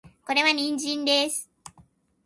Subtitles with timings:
[0.25, 1.47] これは人参です